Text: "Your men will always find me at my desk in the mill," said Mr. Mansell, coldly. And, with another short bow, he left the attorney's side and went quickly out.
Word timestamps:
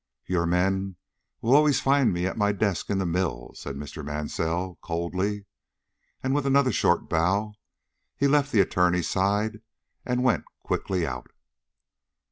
"Your 0.25 0.47
men 0.47 0.95
will 1.43 1.55
always 1.55 1.79
find 1.79 2.11
me 2.11 2.25
at 2.25 2.35
my 2.35 2.51
desk 2.53 2.89
in 2.89 2.97
the 2.97 3.05
mill," 3.05 3.51
said 3.53 3.75
Mr. 3.75 4.03
Mansell, 4.03 4.79
coldly. 4.81 5.45
And, 6.23 6.33
with 6.33 6.47
another 6.47 6.71
short 6.71 7.07
bow, 7.07 7.53
he 8.17 8.27
left 8.27 8.51
the 8.51 8.61
attorney's 8.61 9.07
side 9.07 9.61
and 10.03 10.23
went 10.23 10.45
quickly 10.63 11.05
out. 11.05 11.29